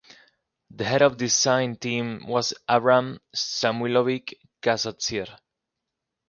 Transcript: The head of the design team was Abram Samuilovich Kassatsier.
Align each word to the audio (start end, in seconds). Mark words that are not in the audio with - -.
The 0.71 0.83
head 0.83 1.03
of 1.03 1.11
the 1.19 1.25
design 1.25 1.75
team 1.75 2.25
was 2.25 2.55
Abram 2.67 3.19
Samuilovich 3.35 4.33
Kassatsier. 4.59 5.27